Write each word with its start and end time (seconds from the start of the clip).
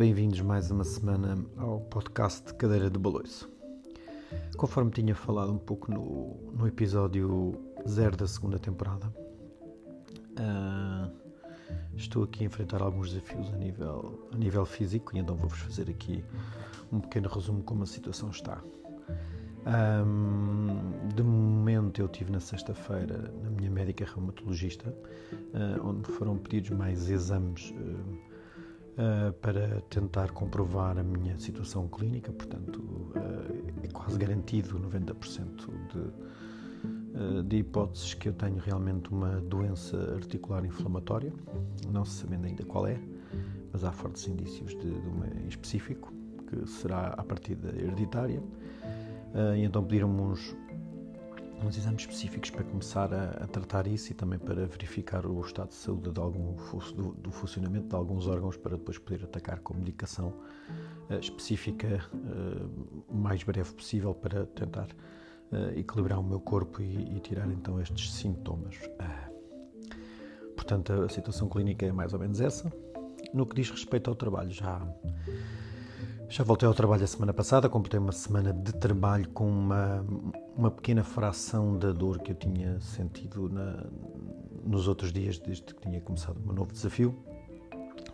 Bem-vindos 0.00 0.40
mais 0.40 0.70
uma 0.70 0.82
semana 0.82 1.36
ao 1.58 1.78
podcast 1.78 2.54
Cadeira 2.54 2.88
de 2.88 2.98
Baloiço. 2.98 3.50
Conforme 4.56 4.90
tinha 4.90 5.14
falado 5.14 5.52
um 5.52 5.58
pouco 5.58 5.92
no, 5.92 6.54
no 6.54 6.66
episódio 6.66 7.52
0 7.86 8.16
da 8.16 8.26
segunda 8.26 8.58
temporada, 8.58 9.14
uh, 10.38 11.12
estou 11.94 12.24
aqui 12.24 12.44
a 12.44 12.46
enfrentar 12.46 12.80
alguns 12.80 13.10
desafios 13.10 13.52
a 13.52 13.56
nível, 13.58 14.26
a 14.32 14.36
nível 14.38 14.64
físico 14.64 15.14
e 15.14 15.18
então 15.18 15.36
vou-vos 15.36 15.58
fazer 15.58 15.90
aqui 15.90 16.24
um 16.90 16.98
pequeno 16.98 17.28
resumo 17.28 17.62
como 17.62 17.82
a 17.82 17.86
situação 17.86 18.30
está. 18.30 18.58
Um, 19.66 21.08
de 21.14 21.22
momento 21.22 22.00
eu 22.00 22.08
tive 22.08 22.32
na 22.32 22.40
sexta-feira 22.40 23.30
na 23.42 23.50
minha 23.50 23.70
médica 23.70 24.06
reumatologista, 24.06 24.88
uh, 24.88 25.86
onde 25.86 26.10
foram 26.10 26.38
pedidos 26.38 26.70
mais 26.70 27.10
exames 27.10 27.70
uh, 27.72 28.29
uh, 29.00 29.32
para 29.34 29.80
tentar 29.88 30.30
comprovar 30.32 30.98
a 30.98 31.02
minha 31.02 31.38
situação 31.38 31.88
clínica, 31.88 32.32
portanto, 32.32 32.78
uh, 32.78 33.82
é 33.82 33.88
quase 33.88 34.18
garantido 34.18 34.78
90% 34.78 35.46
de, 35.88 35.98
uh, 35.98 37.42
de 37.42 37.56
hipóteses 37.56 38.14
que 38.14 38.28
eu 38.28 38.32
tenho 38.34 38.58
realmente 38.58 39.10
uma 39.10 39.40
doença 39.40 39.96
articular 40.14 40.64
inflamatória, 40.64 41.32
não 41.90 42.04
se 42.04 42.20
sabendo 42.20 42.46
ainda 42.46 42.64
qual 42.64 42.86
é, 42.86 43.00
mas 43.72 43.84
há 43.84 43.92
fortes 43.92 44.28
indícios 44.28 44.70
de, 44.70 45.00
de 45.00 45.08
uma 45.08 45.26
em 45.26 45.48
específico, 45.48 46.12
que 46.48 46.68
será 46.68 47.08
a 47.16 47.22
partir 47.22 47.54
da 47.54 47.68
hereditária. 47.68 48.42
e 49.56 49.62
então 49.62 49.84
pediram-me 49.84 50.20
uns, 50.20 50.56
uns 51.66 51.76
exames 51.76 52.02
específicos 52.02 52.50
para 52.50 52.64
começar 52.64 53.12
a, 53.12 53.44
a, 53.44 53.46
tratar 53.46 53.86
isso 53.86 54.10
e 54.12 54.14
também 54.14 54.38
para 54.38 54.66
verificar 54.66 55.26
o 55.26 55.40
estado 55.40 55.68
de 55.68 55.74
saúde 55.74 56.10
de 56.10 56.20
algum, 56.20 56.54
do, 56.94 57.12
do 57.12 57.30
funcionamento 57.30 57.88
de 57.88 57.94
alguns 57.94 58.26
órgãos 58.26 58.56
para 58.56 58.76
depois 58.76 58.98
poder 58.98 59.24
atacar 59.24 59.60
com 59.60 59.74
medicação 59.74 60.28
uh, 61.10 61.14
específica 61.20 62.04
uh, 62.14 63.04
o 63.08 63.14
mais 63.14 63.42
breve 63.42 63.72
possível 63.72 64.14
para 64.14 64.46
tentar 64.46 64.88
uh, 65.52 65.78
equilibrar 65.78 66.18
o 66.18 66.24
meu 66.24 66.40
corpo 66.40 66.80
e, 66.80 67.16
e, 67.16 67.20
tirar 67.20 67.50
então 67.50 67.80
estes 67.80 68.12
sintomas. 68.12 68.76
portanto, 70.54 70.92
a 70.92 71.08
situação 71.08 71.48
clínica 71.48 71.84
é 71.86 71.92
mais 71.92 72.12
ou 72.12 72.18
menos 72.18 72.40
essa. 72.40 72.72
No 73.34 73.46
que 73.46 73.54
diz 73.54 73.70
respeito 73.70 74.08
ao 74.08 74.16
trabalho, 74.16 74.50
já 74.50 74.80
já 76.30 76.44
voltei 76.44 76.64
ao 76.64 76.72
trabalho 76.72 77.02
a 77.02 77.06
semana 77.08 77.34
passada, 77.34 77.68
completei 77.68 77.98
uma 77.98 78.12
semana 78.12 78.52
de 78.52 78.72
trabalho 78.72 79.28
com 79.30 79.48
uma, 79.50 80.06
uma 80.56 80.70
pequena 80.70 81.02
fração 81.02 81.76
da 81.76 81.90
dor 81.90 82.20
que 82.20 82.30
eu 82.30 82.36
tinha 82.36 82.80
sentido 82.80 83.48
na, 83.48 83.84
nos 84.64 84.86
outros 84.86 85.12
dias, 85.12 85.40
desde 85.40 85.74
que 85.74 85.80
tinha 85.80 86.00
começado 86.00 86.36
o 86.36 86.40
meu 86.40 86.54
novo 86.54 86.72
desafio. 86.72 87.18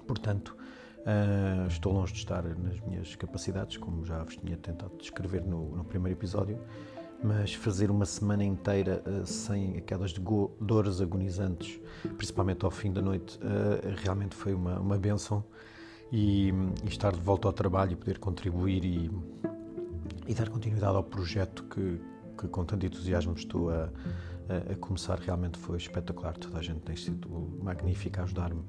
Portanto, 0.07 0.57
uh, 1.01 1.69
estou 1.69 1.93
longe 1.93 2.15
de 2.15 2.21
estar 2.21 2.43
nas 2.43 2.81
minhas 2.81 3.15
capacidades, 3.17 3.77
como 3.77 4.03
já 4.03 4.25
vos 4.25 4.35
tinha 4.35 4.57
tentado 4.57 4.97
descrever 4.97 5.45
no, 5.45 5.77
no 5.77 5.85
primeiro 5.85 6.19
episódio, 6.19 6.59
mas 7.23 7.53
fazer 7.53 7.91
uma 7.91 8.07
semana 8.07 8.43
inteira 8.43 9.03
uh, 9.07 9.27
sem 9.27 9.77
aquelas 9.77 10.15
dores 10.59 11.03
agonizantes, 11.03 11.79
principalmente 12.17 12.65
ao 12.65 12.71
fim 12.71 12.91
da 12.91 13.03
noite, 13.03 13.39
uh, 13.41 13.95
realmente 14.03 14.35
foi 14.35 14.55
uma, 14.55 14.81
uma 14.81 14.97
benção 14.97 15.45
e, 16.13 16.53
e, 16.85 16.89
estar 16.89 17.13
de 17.13 17.21
volta 17.21 17.49
ao 17.49 17.53
trabalho 17.53 17.93
e 17.93 17.97
poder 17.97 18.19
contribuir 18.19 18.85
e, 18.85 19.11
e 20.27 20.35
dar 20.35 20.49
continuidade 20.49 20.97
ao 20.97 21.03
projeto 21.03 21.65
que, 21.65 22.01
que 22.39 22.49
com 22.49 22.65
tanto 22.65 22.87
entusiasmo 22.87 23.35
estou 23.35 23.71
a, 23.71 23.91
a, 24.49 24.73
a, 24.73 24.77
começar 24.77 25.19
realmente 25.19 25.59
foi 25.59 25.77
espetacular. 25.77 26.37
Toda 26.37 26.59
a 26.59 26.63
gente 26.63 26.81
tem 26.81 26.97
sido 26.97 27.29
magnífica 27.63 28.21
a 28.21 28.25
ajudar-me 28.25 28.63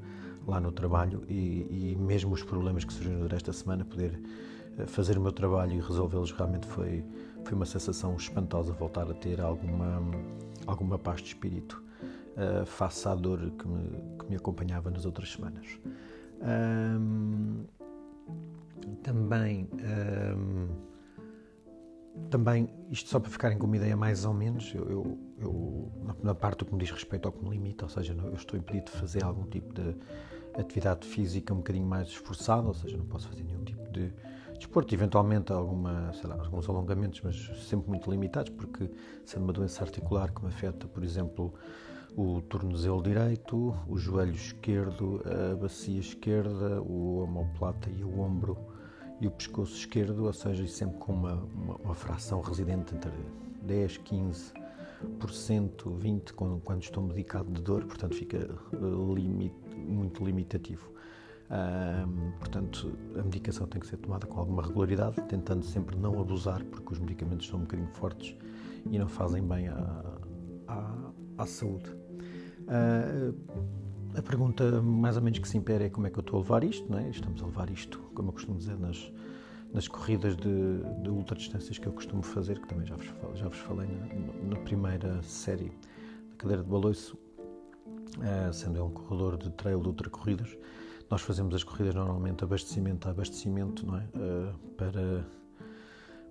lá 0.48 0.60
no 0.60 0.72
trabalho 0.72 1.24
e, 1.28 1.94
e, 1.94 1.98
mesmo 2.00 2.34
os 2.34 2.44
problemas 2.44 2.84
que 2.86 2.94
surgiram 2.94 3.18
durante 3.18 3.36
esta 3.36 3.54
semana, 3.54 3.84
poder 3.84 4.20
eh, 4.78 4.86
fazer 4.88 5.18
o 5.18 5.22
meu 5.22 5.32
trabalho 5.32 5.74
e 5.74 5.82
resolvê-los 5.82 6.32
realmente 6.32 6.66
foi, 6.68 7.04
foi 7.44 7.54
uma 7.54 7.66
sensação 7.66 8.16
espantosa 8.16 8.72
voltar 8.72 9.10
a 9.10 9.14
ter 9.14 9.42
alguma, 9.42 10.02
alguma 10.66 10.98
paz 10.98 11.22
de 11.22 11.28
espírito 11.28 11.84
uh, 12.38 12.66
face 12.66 13.08
à 13.08 13.14
dor 13.14 13.52
que 13.52 13.68
me, 13.68 13.90
que 14.20 14.30
me 14.30 14.36
acompanhava 14.38 14.90
nas 14.90 15.06
outras 15.06 15.32
semanas. 15.32 15.66
Um, 16.42 17.66
também, 19.04 19.70
um, 20.36 20.68
também, 22.30 22.70
isto 22.90 23.10
só 23.10 23.20
para 23.20 23.30
ficarem 23.30 23.58
com 23.58 23.66
uma 23.66 23.78
ideia 23.78 23.96
mais 23.96 24.26
ou 24.26 24.34
menos, 24.34 24.74
eu, 24.74 24.90
eu, 24.90 25.20
eu, 25.40 25.92
na 26.24 26.36
parte 26.36 26.60
do 26.60 26.66
que 26.66 26.74
me 26.74 26.80
diz 26.80 26.92
respeito 26.92 27.28
ao 27.28 27.32
que 27.32 27.44
me 27.44 27.50
limita, 27.52 27.86
ou 27.86 27.90
seja, 27.90 28.14
eu 28.14 28.34
estou 28.34 28.60
impedido 28.60 28.92
de 28.92 28.98
fazer 28.98 29.24
algum 29.24 29.46
tipo 29.46 29.74
de 29.74 29.96
atividade 30.60 31.08
física 31.08 31.54
um 31.54 31.58
bocadinho 31.58 31.86
mais 31.86 32.10
esforçada, 32.10 32.68
ou 32.68 32.74
seja, 32.74 32.98
não 32.98 33.06
posso 33.06 33.28
fazer 33.30 33.44
nenhum 33.44 33.64
tipo 33.64 33.90
de 33.92 34.12
desporto, 34.58 34.94
eventualmente 34.94 35.54
alguma, 35.54 36.12
lá, 36.24 36.36
alguns 36.44 36.68
alongamentos, 36.68 37.22
mas 37.22 37.36
sempre 37.68 37.90
muito 37.90 38.10
limitados, 38.10 38.52
porque 38.52 38.90
sendo 39.24 39.44
uma 39.44 39.54
doença 39.54 39.84
articular 39.84 40.32
que 40.32 40.42
me 40.42 40.50
afeta, 40.50 40.88
por 40.88 41.04
exemplo, 41.04 41.54
o 42.18 42.42
tornozelo 42.42 43.04
direito, 43.04 43.76
o 43.88 43.96
joelho 43.96 44.34
esquerdo, 44.34 45.22
a 45.24 45.56
bacia 45.56 46.00
esquerda, 46.00 46.82
o 46.82 47.20
omoplata 47.20 47.92
e 47.92 48.04
o 48.04 48.20
ombro 48.20 48.58
e 49.22 49.28
o 49.28 49.32
pescoço 49.32 49.76
esquerdo, 49.76 50.26
ou 50.26 50.34
seja, 50.34 50.68
sempre 50.68 50.98
com 50.98 51.14
uma, 51.14 51.36
uma, 51.36 51.76
uma 51.76 51.94
fração 51.94 52.42
residente 52.42 52.96
entre 52.96 53.12
10, 53.62 54.00
15%, 54.00 54.54
20% 55.04 56.32
quando, 56.34 56.60
quando 56.62 56.82
estou 56.82 57.04
medicado 57.04 57.52
de 57.52 57.62
dor, 57.62 57.86
portanto 57.86 58.16
fica 58.16 58.38
eh, 58.38 58.78
muito 59.76 60.26
limitativo. 60.26 60.92
Um, 61.50 62.32
portanto, 62.40 62.98
a 63.16 63.22
medicação 63.22 63.68
tem 63.68 63.80
que 63.80 63.88
ser 63.88 63.98
tomada 63.98 64.26
com 64.26 64.40
alguma 64.40 64.64
regularidade, 64.64 65.22
tentando 65.30 65.64
sempre 65.64 65.96
não 65.96 66.20
abusar, 66.20 66.64
porque 66.66 66.94
os 66.94 67.00
medicamentos 67.00 67.48
são 67.48 67.60
um 67.60 67.62
bocadinho 67.62 67.90
fortes 67.90 68.36
e 68.90 68.98
não 68.98 69.08
fazem 69.08 69.44
bem 69.44 69.68
à, 69.68 70.20
à, 70.68 71.12
à 71.38 71.46
saúde. 71.46 72.07
Uh, 72.68 73.34
a 74.18 74.22
pergunta 74.22 74.82
mais 74.82 75.16
ou 75.16 75.22
menos 75.22 75.40
que 75.40 75.48
se 75.48 75.58
impera 75.58 75.86
é 75.86 75.90
como 75.90 76.08
é 76.08 76.10
que 76.10 76.18
eu 76.18 76.22
estou 76.22 76.40
a 76.40 76.42
levar 76.42 76.64
isto, 76.64 76.90
não 76.92 76.98
é? 76.98 77.10
Estamos 77.10 77.42
a 77.42 77.46
levar 77.46 77.70
isto, 77.70 78.00
como 78.14 78.30
eu 78.30 78.34
costumo 78.34 78.58
dizer, 78.58 78.78
nas, 78.78 79.12
nas 79.74 79.88
corridas 79.88 80.36
de, 80.36 80.80
de 81.04 81.10
ultradistâncias 81.10 81.78
que 81.78 81.88
eu 81.88 81.94
costumo 81.94 82.24
fazer, 82.24 82.60
que 82.60 82.68
também 82.68 82.86
já 82.86 82.96
vos, 82.96 83.06
já 83.36 83.48
vos 83.48 83.60
falei 83.60 83.88
na, 83.88 84.56
na 84.56 84.62
primeira 84.64 85.22
série 85.22 85.72
da 86.30 86.36
cadeira 86.38 86.64
de 86.64 86.70
baloiço, 86.70 87.18
uh, 88.18 88.52
sendo 88.52 88.78
eu 88.78 88.86
um 88.86 88.92
corredor 88.92 89.38
de 89.38 89.50
trail 89.52 89.80
de 89.80 89.88
ultracorridas. 89.88 90.58
Nós 91.10 91.22
fazemos 91.22 91.56
as 91.56 91.64
corridas 91.64 91.96
normalmente 91.96 92.44
abastecimento 92.44 93.08
a 93.08 93.12
abastecimento, 93.12 93.86
não 93.86 93.98
é? 93.98 94.04
Uh, 94.16 94.58
para 94.76 95.26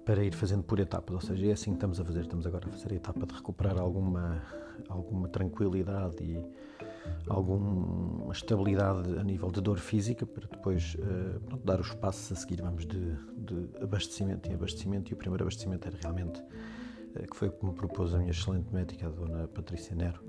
para 0.07 0.23
ir 0.23 0.33
fazendo 0.33 0.63
por 0.63 0.79
etapas, 0.79 1.17
ou 1.17 1.21
seja, 1.21 1.49
é 1.49 1.53
assim 1.53 1.73
que 1.73 1.79
estamos 1.79 2.01
a 2.01 2.05
fazer. 2.05 2.21
Estamos 2.21 2.47
agora 2.47 2.69
a 2.69 2.71
fazer 2.71 2.93
a 2.93 2.95
etapa 2.95 3.27
de 3.27 3.35
recuperar 3.35 3.77
alguma, 3.77 4.41
alguma 4.89 5.29
tranquilidade 5.29 6.23
e 6.23 6.41
alguma 7.29 8.33
estabilidade 8.33 9.19
a 9.19 9.25
nível 9.25 9.51
de 9.51 9.61
dor 9.61 9.79
física 9.79 10.25
para 10.25 10.47
depois 10.47 10.95
uh, 10.95 11.41
pronto, 11.41 11.67
dar 11.67 11.81
os 11.81 11.93
passos 11.95 12.31
a 12.31 12.41
seguir. 12.41 12.63
Vamos 12.63 12.87
de, 12.87 13.17
de, 13.37 13.69
abastecimento 13.83 14.49
em 14.49 14.55
abastecimento 14.55 15.11
e 15.11 15.15
o 15.15 15.17
primeiro 15.17 15.43
abastecimento 15.43 15.89
era 15.89 15.99
realmente, 16.01 16.41
uh, 16.41 17.29
que 17.29 17.37
foi 17.37 17.49
o 17.49 17.51
que 17.51 17.67
me 17.67 17.73
propôs 17.73 18.15
a 18.15 18.19
minha 18.19 18.31
excelente 18.31 18.73
médica, 18.73 19.09
a 19.09 19.11
dona 19.11 19.49
Patrícia 19.49 19.97
Nero, 19.97 20.23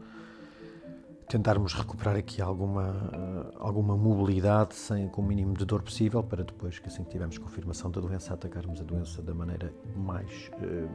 tentarmos 1.28 1.74
recuperar 1.74 2.16
aqui 2.16 2.42
alguma, 2.42 2.90
uh, 2.90 3.58
alguma 3.60 3.98
mobilidade 3.98 4.76
sem, 4.76 5.10
com 5.10 5.22
o 5.22 5.26
mínimo 5.26 5.54
de 5.54 5.66
dor 5.66 5.82
possível 5.82 6.24
para 6.24 6.44
depois 6.44 6.80
que 6.80 6.88
assim 6.88 7.04
que 7.04 7.12
tivermos 7.12 7.38
confirmação 7.38 7.92
da 7.92 8.00
doença 8.00 8.34
atacarmos 8.34 8.80
a 8.80 8.84
doença 8.84 9.22
da 9.22 9.34
maneira 9.34 9.74
mais 9.96 10.50
uh, 10.54 10.90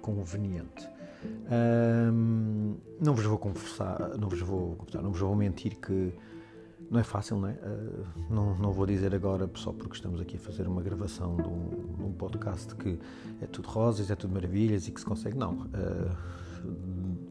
conveniente. 0.00 0.88
Um, 1.50 2.76
não 3.00 3.14
vos 3.14 3.24
vou 3.24 3.38
confessar, 3.38 4.16
não 4.16 4.28
vos 4.28 4.40
vou 4.40 4.78
não 4.94 5.10
vos 5.10 5.20
vou 5.20 5.34
mentir 5.34 5.76
que 5.80 6.14
não 6.88 7.00
é 7.00 7.02
fácil, 7.02 7.38
não 7.38 7.48
é? 7.48 7.54
Uh, 7.54 8.06
não, 8.30 8.56
não 8.56 8.70
vou 8.70 8.86
dizer 8.86 9.12
agora 9.12 9.50
só 9.56 9.72
porque 9.72 9.96
estamos 9.96 10.20
aqui 10.20 10.36
a 10.36 10.38
fazer 10.38 10.68
uma 10.68 10.80
gravação 10.80 11.36
de 11.36 11.48
um, 11.48 11.96
de 11.96 12.04
um 12.04 12.12
podcast 12.12 12.76
que 12.76 13.00
é 13.40 13.46
tudo 13.46 13.68
rosas, 13.68 14.08
é 14.08 14.14
tudo 14.14 14.32
maravilhas 14.32 14.86
e 14.86 14.92
que 14.92 15.00
se 15.00 15.06
consegue. 15.06 15.36
Não. 15.36 15.66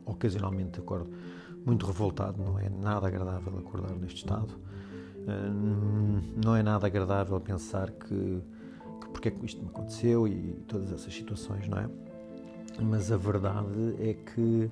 ocasionalmente 0.06 0.80
acordo 0.80 1.10
muito 1.66 1.86
revoltado, 1.86 2.42
não 2.42 2.60
é 2.60 2.70
nada 2.70 3.08
agradável 3.08 3.58
acordar 3.58 3.96
neste 3.96 4.18
estado. 4.18 4.54
Uh, 4.54 6.22
não 6.44 6.56
é 6.56 6.62
nada 6.62 6.86
agradável 6.86 7.40
pensar 7.42 7.90
que, 7.90 8.42
que 9.02 9.10
porque 9.12 9.30
é 9.30 9.32
que 9.32 9.46
isto 9.46 9.62
me 9.62 9.70
aconteceu 9.70 10.28
e 10.28 10.54
todas 10.68 10.92
essas 10.92 11.14
situações, 11.14 11.68
não 11.68 11.80
é? 11.80 11.90
Mas 12.80 13.12
a 13.12 13.18
verdade 13.18 13.96
é 14.00 14.14
que 14.14 14.70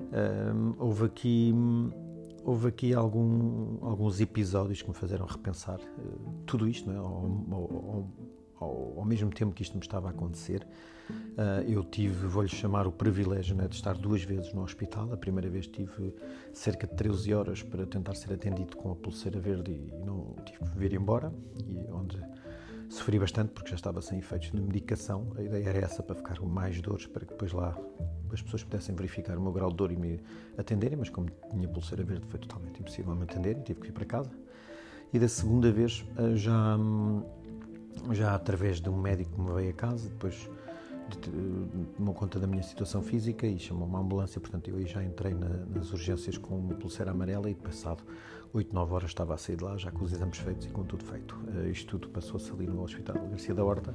uh, 0.00 0.76
houve 0.78 1.06
aqui 1.06 1.52
houve 2.44 2.68
aqui 2.68 2.94
algum, 2.94 3.78
alguns 3.82 4.20
episódios 4.20 4.80
que 4.80 4.88
me 4.88 4.94
fizeram 4.94 5.26
repensar 5.26 5.78
uh, 5.78 6.32
tudo 6.46 6.68
isto, 6.68 6.88
não 6.88 6.94
é? 6.94 6.98
Ao, 6.98 7.06
ao, 7.06 8.08
ao, 8.60 8.98
ao, 8.98 9.04
mesmo 9.04 9.30
tempo 9.30 9.52
que 9.52 9.62
isto 9.62 9.76
me 9.76 9.82
estava 9.82 10.08
a 10.08 10.10
acontecer, 10.10 10.66
uh, 11.10 11.62
eu 11.66 11.82
tive, 11.82 12.26
vou-lhe 12.26 12.48
chamar 12.48 12.86
o 12.86 12.92
privilégio 12.92 13.56
né, 13.56 13.66
de 13.66 13.74
estar 13.74 13.96
duas 13.96 14.22
vezes 14.22 14.52
no 14.52 14.62
hospital. 14.62 15.12
A 15.12 15.16
primeira 15.16 15.48
vez 15.48 15.66
tive 15.66 16.14
cerca 16.52 16.86
de 16.86 16.94
13 16.94 17.34
horas 17.34 17.62
para 17.62 17.86
tentar 17.86 18.14
ser 18.14 18.32
atendido 18.32 18.76
com 18.76 18.92
a 18.92 18.94
pulseira 18.94 19.40
verde 19.40 19.72
e 19.72 20.04
não 20.04 20.36
tive 20.44 20.58
que 20.58 20.78
vir 20.78 20.92
embora, 20.92 21.32
e 21.66 21.90
onde 21.90 22.20
sofri 22.90 23.18
bastante 23.18 23.52
porque 23.52 23.70
já 23.70 23.76
estava 23.76 24.02
sem 24.02 24.18
efeitos 24.18 24.50
de 24.50 24.60
medicação. 24.60 25.32
A 25.36 25.42
ideia 25.42 25.68
era 25.68 25.78
essa, 25.78 26.02
para 26.02 26.14
ficar 26.16 26.38
com 26.38 26.46
mais 26.46 26.80
dores, 26.80 27.06
para 27.06 27.24
que 27.24 27.32
depois 27.32 27.52
lá 27.52 27.76
as 28.32 28.42
pessoas 28.42 28.62
pudessem 28.62 28.94
verificar 28.94 29.36
o 29.36 29.40
meu 29.40 29.52
grau 29.52 29.70
de 29.70 29.76
dor 29.76 29.90
e 29.90 29.96
me 29.96 30.20
atenderem, 30.56 30.96
mas 30.96 31.08
como 31.08 31.28
tinha 31.50 31.68
pulseira 31.68 32.04
verde 32.04 32.26
foi 32.26 32.38
totalmente 32.38 32.80
impossível 32.80 33.14
me 33.14 33.22
atender 33.22 33.58
e 33.58 33.62
tive 33.62 33.80
que 33.80 33.88
ir 33.88 33.92
para 33.92 34.04
casa. 34.04 34.30
E 35.12 35.18
da 35.18 35.28
segunda 35.28 35.72
vez 35.72 36.04
eh, 36.16 36.36
já, 36.36 36.78
já 38.12 38.34
através 38.34 38.80
de 38.80 38.88
um 38.88 38.96
médico 38.96 39.32
que 39.32 39.40
me 39.40 39.52
veio 39.52 39.70
a 39.70 39.74
casa, 39.74 40.08
depois 40.08 40.48
tomou 41.96 42.14
conta 42.14 42.38
da 42.38 42.46
minha 42.46 42.62
situação 42.62 43.02
física 43.02 43.46
e 43.46 43.58
chamou 43.58 43.86
uma 43.86 43.98
ambulância, 43.98 44.40
portanto 44.40 44.70
eu 44.70 44.86
já 44.86 45.02
entrei 45.02 45.34
na, 45.34 45.48
nas 45.48 45.92
urgências 45.92 46.38
com 46.38 46.56
uma 46.56 46.74
pulseira 46.74 47.10
amarela 47.10 47.50
e 47.50 47.54
passado 47.54 48.04
8, 48.52 48.74
9 48.74 48.94
horas 48.94 49.10
estava 49.10 49.34
a 49.34 49.36
sair 49.36 49.56
de 49.56 49.64
lá, 49.64 49.76
já 49.76 49.90
com 49.90 50.04
os 50.04 50.12
exames 50.12 50.38
feitos 50.38 50.66
e 50.66 50.70
com 50.70 50.82
tudo 50.82 51.04
feito. 51.04 51.36
Uh, 51.36 51.68
isto 51.70 51.98
tudo 51.98 52.08
passou-se 52.08 52.50
ali 52.50 52.66
no 52.66 52.82
Hospital 52.82 53.14
Garcia 53.28 53.54
da 53.54 53.64
Horta. 53.64 53.94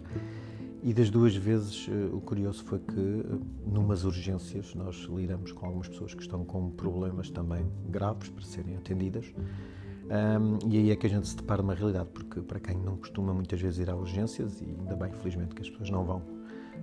E 0.81 0.93
das 0.93 1.09
duas 1.09 1.35
vezes 1.35 1.87
uh, 1.87 2.15
o 2.15 2.21
curioso 2.21 2.63
foi 2.63 2.79
que 2.79 2.99
uh, 2.99 3.41
numas 3.65 4.05
urgências 4.05 4.73
nós 4.73 4.95
lidamos 5.09 5.51
com 5.51 5.65
algumas 5.65 5.89
pessoas 5.89 6.13
que 6.13 6.21
estão 6.21 6.45
com 6.45 6.69
problemas 6.71 7.29
também 7.29 7.69
graves 7.89 8.29
para 8.29 8.45
serem 8.45 8.77
atendidas 8.77 9.25
um, 10.05 10.69
e 10.69 10.77
aí 10.77 10.91
é 10.91 10.95
que 10.95 11.07
a 11.07 11.09
gente 11.09 11.27
se 11.27 11.35
depara 11.35 11.61
uma 11.61 11.73
realidade, 11.73 12.09
porque 12.13 12.41
para 12.41 12.59
quem 12.59 12.77
não 12.77 12.97
costuma 12.97 13.33
muitas 13.33 13.59
vezes 13.59 13.79
ir 13.79 13.89
a 13.89 13.95
urgências, 13.95 14.61
e 14.61 14.65
ainda 14.65 14.95
bem, 14.95 15.11
felizmente, 15.13 15.55
que 15.55 15.61
as 15.61 15.69
pessoas 15.69 15.89
não 15.89 16.05
vão 16.05 16.21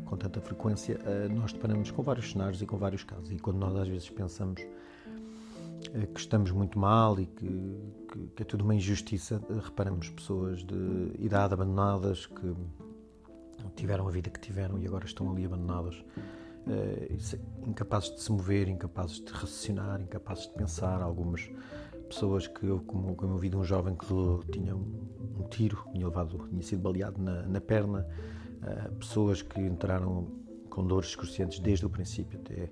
com 0.07 0.17
tanta 0.17 0.41
frequência, 0.41 0.99
uh, 1.01 1.33
nós 1.33 1.53
deparamos 1.53 1.91
com 1.91 2.03
vários 2.03 2.33
cenários 2.33 2.61
e 2.61 2.67
com 2.67 2.77
vários 2.77 3.05
casos. 3.05 3.31
E 3.31 3.39
quando 3.39 3.59
nós 3.59 3.77
às 3.77 3.89
vezes 3.89 4.11
pensamos 4.11 4.61
uh, 4.61 6.07
que 6.13 6.21
estamos 6.21 6.51
muito 6.51 6.79
mal 6.79 7.19
e 7.21 7.27
que, 7.27 7.81
que, 8.11 8.19
que 8.37 8.43
é 8.43 8.45
tudo 8.45 8.65
uma 8.65 8.75
injustiça, 8.75 9.41
uh, 9.49 9.59
reparamos 9.61 10.09
pessoas 10.09 10.65
de 10.65 11.13
idade 11.19 11.55
abandonadas 11.55 12.27
que 12.27 12.55
tiveram 13.77 14.09
a 14.09 14.11
vida 14.11 14.29
que 14.29 14.41
tiveram 14.41 14.79
e 14.81 14.87
agora 14.87 15.07
estão 15.07 15.31
ali 15.31 15.45
abandonadas. 15.45 16.05
incapazes 17.65 18.15
de 18.17 18.21
se 18.21 18.33
mover, 18.33 18.69
incapazes 18.69 19.21
de 19.21 19.33
raciocinar, 19.33 20.01
incapazes 20.01 20.49
de 20.49 20.55
pensar, 20.55 21.01
algumas 21.01 21.49
pessoas 22.12 22.47
que 22.47 22.67
eu, 22.67 22.81
como, 22.81 23.17
como 23.17 23.32
eu 23.35 23.38
vi 23.38 23.49
de 23.49 23.56
um 23.56 23.64
jovem 23.64 23.97
que 23.97 24.06
tinha 24.53 24.76
um, 24.76 25.09
um 25.41 25.49
tiro, 25.49 25.82
tinha, 25.93 26.06
levado, 26.06 26.47
tinha 26.50 26.62
sido 26.62 26.81
baleado 26.82 27.20
na, 27.20 27.43
na 27.43 27.61
perna, 27.61 28.06
uh, 28.62 28.93
pessoas 28.97 29.41
que 29.41 29.61
entraram 29.61 30.29
com 30.69 30.87
dores 30.87 31.09
excruciantes 31.09 31.59
desde 31.59 31.87
o 31.87 31.91
princípio 31.91 32.38
até 32.38 32.70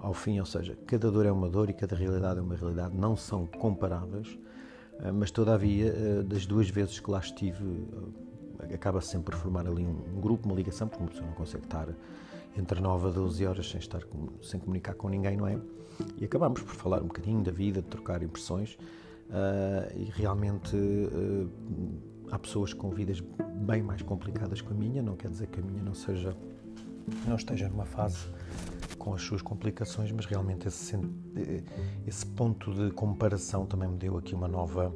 ao 0.00 0.14
fim, 0.14 0.40
ou 0.40 0.46
seja, 0.46 0.76
cada 0.86 1.10
dor 1.10 1.26
é 1.26 1.32
uma 1.32 1.50
dor 1.50 1.68
e 1.68 1.74
cada 1.74 1.94
realidade 1.94 2.38
é 2.38 2.42
uma 2.42 2.56
realidade, 2.56 2.96
não 2.96 3.14
são 3.14 3.46
comparáveis, 3.46 4.38
uh, 5.00 5.12
mas 5.12 5.30
todavia, 5.30 5.92
uh, 5.92 6.22
das 6.22 6.46
duas 6.46 6.70
vezes 6.70 6.98
que 6.98 7.10
lá 7.10 7.18
estive, 7.18 7.86
acaba 8.72 9.02
-se 9.02 9.08
sempre 9.08 9.34
por 9.34 9.42
formar 9.42 9.66
ali 9.66 9.84
um, 9.84 10.16
um, 10.16 10.20
grupo, 10.20 10.48
uma 10.48 10.56
ligação, 10.56 10.88
porque 10.88 11.02
uma 11.02 11.10
pessoa 11.10 11.26
não 11.26 11.34
consegue 11.34 11.64
estar 11.64 11.88
entre 12.56 12.80
9 12.80 13.08
a 13.08 13.10
12 13.10 13.46
horas 13.46 13.70
sem 13.70 13.80
estar 13.80 14.02
sem 14.42 14.60
comunicar 14.60 14.94
com 14.94 15.08
ninguém, 15.08 15.36
não 15.36 15.46
é? 15.46 15.58
E 16.16 16.24
acabamos 16.24 16.62
por 16.62 16.74
falar 16.74 17.02
um 17.02 17.06
bocadinho 17.06 17.42
da 17.42 17.52
vida, 17.52 17.82
de 17.82 17.88
trocar 17.88 18.22
impressões 18.22 18.74
uh, 18.74 19.96
e 19.96 20.04
realmente 20.04 20.76
uh, 20.76 21.50
há 22.30 22.38
pessoas 22.38 22.72
com 22.72 22.90
vidas 22.90 23.22
bem 23.66 23.82
mais 23.82 24.02
complicadas 24.02 24.60
que 24.60 24.70
a 24.70 24.74
minha, 24.74 25.02
não 25.02 25.16
quer 25.16 25.30
dizer 25.30 25.48
que 25.48 25.60
a 25.60 25.62
minha 25.62 25.82
não 25.82 25.94
seja 25.94 26.36
não 27.26 27.36
esteja 27.36 27.68
numa 27.68 27.84
fase 27.84 28.28
com 28.96 29.12
as 29.12 29.22
suas 29.22 29.42
complicações, 29.42 30.12
mas 30.12 30.26
realmente 30.26 30.68
esse, 30.68 30.96
esse 32.06 32.24
ponto 32.24 32.72
de 32.72 32.92
comparação 32.92 33.66
também 33.66 33.88
me 33.88 33.96
deu 33.96 34.16
aqui 34.16 34.34
uma 34.34 34.46
nova 34.46 34.94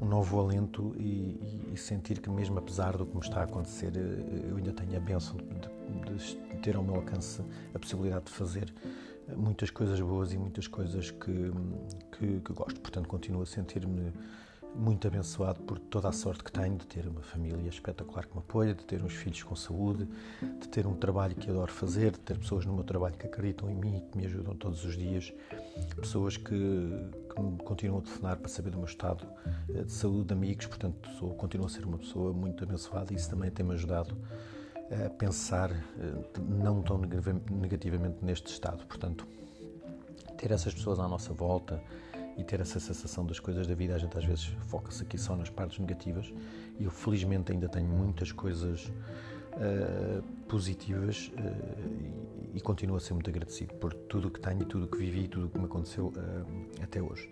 um 0.00 0.06
novo 0.06 0.40
alento 0.40 0.94
e, 0.98 1.70
e, 1.72 1.76
sentir 1.76 2.20
que 2.20 2.30
mesmo 2.30 2.58
apesar 2.58 2.96
do 2.96 3.04
que 3.04 3.14
me 3.14 3.22
está 3.22 3.40
a 3.40 3.44
acontecer 3.44 3.92
eu 3.96 4.56
ainda 4.56 4.72
tenho 4.72 4.96
a 4.96 5.00
benção 5.00 5.36
de, 5.36 6.16
de 6.16 6.56
ter 6.62 6.76
ao 6.76 6.82
meu 6.82 6.96
alcance 6.96 7.42
a 7.74 7.78
possibilidade 7.78 8.26
de 8.26 8.32
fazer 8.32 8.72
muitas 9.36 9.70
coisas 9.70 10.00
boas 10.00 10.32
e 10.32 10.38
muitas 10.38 10.66
coisas 10.66 11.10
que, 11.10 11.52
que, 12.12 12.40
que 12.40 12.52
gosto. 12.52 12.80
Portanto, 12.80 13.08
continuo 13.08 13.42
a 13.42 13.46
sentir-me 13.46 14.12
muito 14.74 15.06
abençoado 15.06 15.60
por 15.62 15.78
toda 15.78 16.08
a 16.08 16.12
sorte 16.12 16.44
que 16.44 16.52
tenho 16.52 16.76
de 16.76 16.86
ter 16.86 17.06
uma 17.06 17.22
família 17.22 17.68
espetacular 17.68 18.26
que 18.26 18.32
me 18.32 18.38
apoia, 18.38 18.74
de 18.74 18.84
ter 18.84 19.02
uns 19.02 19.12
filhos 19.12 19.42
com 19.42 19.54
saúde, 19.54 20.08
de 20.42 20.68
ter 20.68 20.86
um 20.86 20.94
trabalho 20.94 21.34
que 21.34 21.50
adoro 21.50 21.72
fazer, 21.72 22.12
de 22.12 22.20
ter 22.20 22.38
pessoas 22.38 22.64
no 22.64 22.72
meu 22.72 22.84
trabalho 22.84 23.14
que 23.16 23.26
acreditam 23.26 23.68
em 23.70 23.74
mim 23.74 23.98
e 23.98 24.00
que 24.00 24.16
me 24.16 24.26
ajudam 24.26 24.54
todos 24.54 24.84
os 24.84 24.96
dias, 24.96 25.32
pessoas 25.96 26.36
que, 26.36 26.44
que 27.34 27.42
me 27.42 27.58
continuam 27.58 27.98
a 27.98 28.02
telefonar 28.02 28.36
para 28.36 28.48
saber 28.48 28.70
do 28.70 28.78
meu 28.78 28.86
estado 28.86 29.26
eh, 29.74 29.82
de 29.82 29.92
saúde, 29.92 30.32
amigos, 30.32 30.66
portanto, 30.66 31.08
sou, 31.18 31.34
continuo 31.34 31.66
a 31.66 31.70
ser 31.70 31.84
uma 31.84 31.98
pessoa 31.98 32.32
muito 32.32 32.64
abençoada 32.64 33.12
e 33.12 33.16
isso 33.16 33.28
também 33.30 33.50
tem-me 33.50 33.74
ajudado 33.74 34.16
a 35.06 35.10
pensar 35.10 35.70
eh, 35.70 36.40
não 36.48 36.82
tão 36.82 36.98
negativamente 36.98 38.24
neste 38.24 38.50
estado. 38.52 38.84
Portanto, 38.86 39.26
ter 40.36 40.50
essas 40.50 40.72
pessoas 40.72 40.98
à 40.98 41.06
nossa 41.06 41.32
volta 41.32 41.82
e 42.40 42.44
ter 42.44 42.60
essa 42.60 42.80
sensação 42.80 43.24
das 43.26 43.38
coisas 43.38 43.66
da 43.66 43.74
vida, 43.74 43.94
a 43.94 43.98
gente 43.98 44.16
às 44.16 44.24
vezes 44.24 44.44
foca-se 44.66 45.02
aqui 45.02 45.18
só 45.18 45.36
nas 45.36 45.50
partes 45.50 45.78
negativas 45.78 46.32
e 46.78 46.84
eu 46.84 46.90
felizmente 46.90 47.52
ainda 47.52 47.68
tenho 47.68 47.86
muitas 47.86 48.32
coisas 48.32 48.86
uh, 48.86 50.22
positivas 50.48 51.30
uh, 51.36 52.54
e, 52.54 52.58
e, 52.58 52.60
continuo 52.60 52.96
a 52.96 53.00
ser 53.00 53.12
muito 53.12 53.28
agradecido 53.28 53.74
por 53.74 53.92
tudo 53.92 54.28
o 54.28 54.30
que 54.30 54.40
tenho, 54.40 54.64
tudo 54.64 54.86
o 54.86 54.88
que 54.88 54.96
vivi, 54.96 55.28
tudo 55.28 55.46
o 55.46 55.50
que 55.50 55.58
me 55.58 55.66
aconteceu 55.66 56.06
uh, 56.06 56.82
até 56.82 57.02
hoje. 57.02 57.28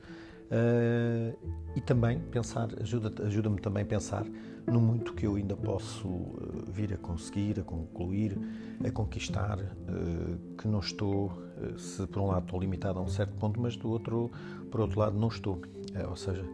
Uh, 0.48 1.36
e 1.76 1.80
também 1.82 2.18
pensar, 2.18 2.70
ajuda-me 2.80 3.26
ajuda 3.26 3.50
também 3.60 3.82
a 3.82 3.86
pensar 3.86 4.24
no 4.66 4.80
muito 4.80 5.12
que 5.12 5.26
eu 5.26 5.36
ainda 5.36 5.54
posso 5.54 6.08
uh, 6.08 6.64
vir 6.66 6.94
a 6.94 6.96
conseguir, 6.96 7.60
a 7.60 7.62
concluir, 7.62 8.38
a 8.82 8.90
conquistar, 8.90 9.58
uh, 9.58 10.56
que 10.56 10.66
não 10.66 10.80
estou, 10.80 11.30
se 11.76 12.06
por 12.06 12.22
um 12.22 12.26
lado 12.28 12.44
estou 12.44 12.60
limitado 12.60 12.98
a 12.98 13.02
um 13.02 13.08
certo 13.08 13.34
ponto, 13.34 13.60
mas 13.60 13.76
do 13.76 13.90
outro, 13.90 14.30
por 14.70 14.80
outro 14.80 15.00
lado 15.00 15.18
não 15.18 15.28
estou. 15.28 15.60
ou 16.08 16.16
seja, 16.16 16.44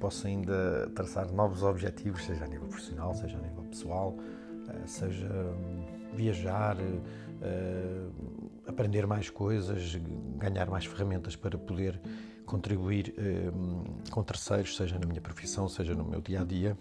posso 0.00 0.26
ainda 0.26 0.90
traçar 0.94 1.30
novos 1.32 1.62
objetivos, 1.62 2.24
seja 2.24 2.44
a 2.44 2.48
nível 2.48 2.66
profissional, 2.66 3.14
seja 3.14 3.38
a 3.38 3.40
nível 3.40 3.62
pessoal, 3.64 4.16
seja 4.86 5.26
um, 5.26 6.16
viajar, 6.16 6.76
aprender 8.82 9.06
mais 9.06 9.30
coisas, 9.30 9.94
ganhar 10.38 10.68
mais 10.68 10.84
ferramentas 10.84 11.36
para 11.36 11.56
poder 11.56 12.00
contribuir 12.44 13.14
eh, 13.16 13.52
com 14.10 14.24
terceiros, 14.24 14.76
seja 14.76 14.98
na 14.98 15.06
minha 15.06 15.20
profissão, 15.20 15.68
seja 15.68 15.94
no 15.94 16.04
meu 16.04 16.20
dia 16.20 16.40
a 16.40 16.44
dia. 16.44 16.76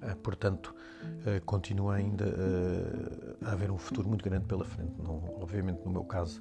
Eh, 0.00 0.14
portanto, 0.22 0.72
eh, 1.26 1.40
continua 1.44 1.96
ainda 1.96 2.24
a 3.44 3.50
haver 3.50 3.72
um 3.72 3.78
futuro 3.78 4.08
muito 4.08 4.22
grande 4.22 4.44
pela 4.44 4.64
frente. 4.64 4.92
Não, 5.02 5.24
obviamente, 5.40 5.84
no 5.84 5.90
meu 5.90 6.04
caso, 6.04 6.40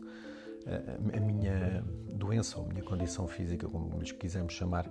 a 1.12 1.20
minha 1.20 1.84
doença 2.14 2.60
ou 2.60 2.66
a 2.66 2.70
minha 2.70 2.84
condição 2.84 3.28
física, 3.28 3.68
como 3.68 3.98
lhes 3.98 4.12
quisermos 4.12 4.54
chamar, 4.54 4.88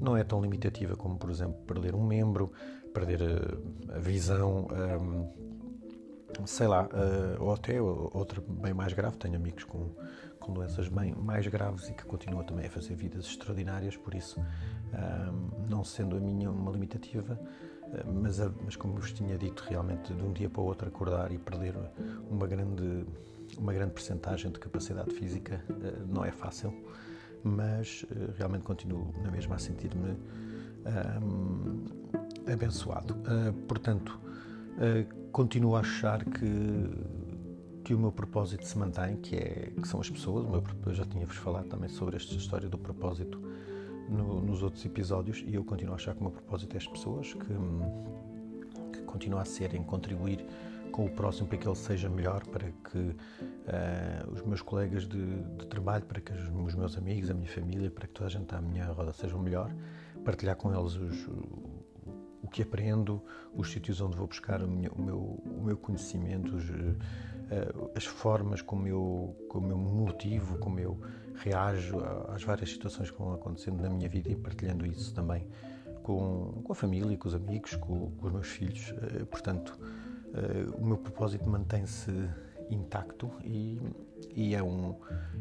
não 0.00 0.16
é 0.16 0.24
tão 0.24 0.40
limitativa 0.40 0.96
como, 0.96 1.18
por 1.18 1.28
exemplo, 1.28 1.60
perder 1.66 1.94
um 1.94 2.02
membro, 2.02 2.50
perder 2.94 3.20
a, 3.90 3.98
visão, 3.98 4.68
sei 6.46 6.66
lá, 6.66 6.88
ou 7.38 7.52
até 7.52 7.80
outra 7.80 8.42
bem 8.46 8.74
mais 8.74 8.92
grave. 8.92 9.16
Tenho 9.16 9.36
amigos 9.36 9.64
com, 9.64 9.90
com 10.40 10.52
doenças 10.52 10.88
bem 10.88 11.14
mais 11.14 11.46
graves 11.46 11.88
e 11.88 11.94
que 11.94 12.04
continua 12.04 12.44
também 12.44 12.66
a 12.66 12.70
fazer 12.70 12.94
vidas 12.94 13.26
extraordinárias, 13.26 13.96
por 13.96 14.14
isso, 14.14 14.40
um, 14.40 15.68
não 15.68 15.84
sendo 15.84 16.16
a 16.16 16.20
minha 16.20 16.50
uma 16.50 16.70
limitativa, 16.70 17.38
mas, 18.06 18.38
mas 18.64 18.76
como 18.76 18.94
vos 18.94 19.12
tinha 19.12 19.36
dito, 19.36 19.64
realmente 19.68 20.14
de 20.14 20.22
um 20.22 20.32
dia 20.32 20.48
para 20.48 20.62
o 20.62 20.64
outro 20.64 20.88
acordar 20.88 21.30
e 21.30 21.38
perder 21.38 21.74
uma 22.30 22.46
grande, 22.46 23.06
uma 23.58 23.72
grande 23.72 23.92
percentagem 23.92 24.50
de 24.50 24.58
capacidade 24.58 25.14
física 25.14 25.62
não 26.08 26.24
é 26.24 26.32
fácil, 26.32 26.74
mas 27.44 28.06
realmente 28.38 28.62
continuo 28.62 29.12
na 29.22 29.30
mesma 29.30 29.56
a 29.56 29.58
sentir-me 29.58 30.16
um, 31.22 31.84
abençoado. 32.50 33.14
Uh, 33.14 33.52
portanto, 33.66 34.18
uh, 34.76 35.21
continuo 35.32 35.76
a 35.76 35.80
achar 35.80 36.24
que 36.24 36.42
que 37.82 37.94
o 37.94 37.98
meu 37.98 38.12
propósito 38.12 38.64
se 38.64 38.78
mantém, 38.78 39.16
que, 39.16 39.36
é, 39.36 39.72
que 39.80 39.88
são 39.88 40.00
as 40.00 40.08
pessoas. 40.08 40.46
Meu, 40.46 40.62
eu 40.86 40.94
já 40.94 41.04
tinha-vos 41.04 41.36
falado 41.36 41.68
também 41.68 41.88
sobre 41.88 42.16
esta 42.16 42.34
história 42.34 42.68
do 42.68 42.78
propósito 42.78 43.40
no, 44.08 44.40
nos 44.40 44.62
outros 44.62 44.84
episódios 44.84 45.42
e 45.46 45.54
eu 45.54 45.64
continuo 45.64 45.94
a 45.94 45.96
achar 45.96 46.14
que 46.14 46.20
o 46.20 46.24
meu 46.24 46.32
propósito 46.32 46.74
é 46.74 46.78
as 46.78 46.86
pessoas, 46.86 47.34
que, 47.34 48.98
que 48.98 49.02
continua 49.04 49.42
a 49.42 49.44
ser 49.44 49.74
em 49.74 49.82
contribuir 49.82 50.44
com 50.92 51.06
o 51.06 51.10
próximo 51.10 51.48
para 51.48 51.58
que 51.58 51.66
ele 51.66 51.76
seja 51.76 52.08
melhor, 52.08 52.46
para 52.46 52.70
que 52.70 52.98
uh, 52.98 54.32
os 54.32 54.42
meus 54.42 54.60
colegas 54.60 55.08
de, 55.08 55.42
de, 55.42 55.66
trabalho, 55.66 56.04
para 56.04 56.20
que 56.20 56.32
os 56.32 56.74
meus 56.74 56.96
amigos, 56.98 57.30
a 57.30 57.34
minha 57.34 57.48
família, 57.48 57.90
para 57.90 58.06
que 58.06 58.12
toda 58.12 58.26
a 58.26 58.30
gente 58.30 58.54
à 58.54 58.60
minha 58.60 58.84
roda 58.84 59.12
seja 59.12 59.36
melhor, 59.38 59.74
partilhar 60.22 60.54
com 60.54 60.72
eles 60.74 60.94
os, 60.94 61.28
que 62.52 62.62
aprendo, 62.62 63.22
os 63.54 63.70
sítios 63.70 64.00
onde 64.00 64.16
vou 64.16 64.26
buscar 64.26 64.62
o 64.62 64.68
meu, 64.68 64.92
o 64.92 65.02
meu, 65.02 65.18
o 65.18 65.62
meu 65.64 65.76
conhecimento, 65.76 66.54
os, 66.54 66.64
as 67.96 68.04
formas 68.04 68.62
como 68.62 68.86
eu, 68.86 69.36
como 69.48 69.70
eu 69.70 69.76
motivo, 69.76 70.58
como 70.58 70.78
eu 70.78 70.98
reajo 71.34 71.98
às 72.28 72.42
várias 72.44 72.70
situações 72.70 73.10
que 73.10 73.18
vão 73.18 73.34
acontecendo 73.34 73.82
na 73.82 73.90
minha 73.90 74.08
vida 74.08 74.30
e 74.30 74.36
partilhando 74.36 74.86
isso 74.86 75.14
também 75.14 75.46
com, 76.02 76.62
com 76.62 76.72
a 76.72 76.74
família, 76.74 77.16
com 77.16 77.28
os 77.28 77.34
amigos, 77.34 77.74
com, 77.76 78.10
com 78.12 78.26
os 78.26 78.32
meus 78.32 78.48
filhos. 78.48 78.94
Portanto, 79.30 79.78
o 80.78 80.84
meu 80.84 80.98
propósito 80.98 81.48
mantém-se 81.48 82.10
intacto 82.70 83.30
e, 83.44 83.78
e, 84.34 84.54
é, 84.54 84.62
um, 84.62 84.94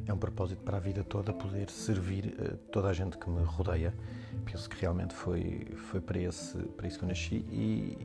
é 0.05 0.13
um 0.13 0.17
propósito 0.17 0.61
para 0.63 0.77
a 0.77 0.79
vida 0.79 1.03
toda 1.03 1.33
poder 1.33 1.69
servir 1.69 2.35
toda 2.71 2.89
a 2.89 2.93
gente 2.93 3.17
que 3.17 3.29
me 3.29 3.43
rodeia. 3.43 3.93
Penso 4.45 4.69
que 4.69 4.79
realmente 4.81 5.13
foi, 5.13 5.67
foi 5.75 6.01
para, 6.01 6.19
esse, 6.19 6.57
para 6.57 6.87
isso 6.87 6.97
que 6.97 7.05
eu 7.05 7.09
nasci 7.09 7.45
e, 7.49 7.97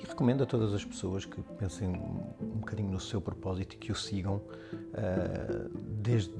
e 0.00 0.06
recomendo 0.06 0.42
a 0.42 0.46
todas 0.46 0.74
as 0.74 0.84
pessoas 0.84 1.24
que 1.24 1.40
pensem 1.58 1.88
um 1.88 2.58
bocadinho 2.58 2.90
no 2.90 3.00
seu 3.00 3.20
propósito 3.20 3.74
e 3.74 3.78
que 3.78 3.92
o 3.92 3.94
sigam 3.94 4.36
uh, 4.36 5.70
desde, 6.02 6.32